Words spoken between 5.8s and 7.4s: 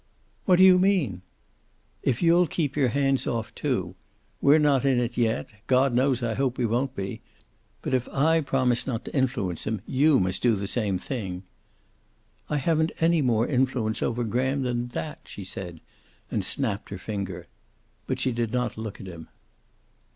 knows I hope we won't be.